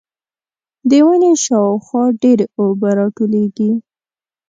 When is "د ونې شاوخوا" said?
0.89-2.03